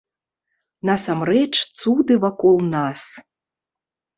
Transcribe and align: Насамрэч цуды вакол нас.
Насамрэч 0.89 1.51
цуды 1.79 2.13
вакол 2.25 2.57
нас. 2.73 3.01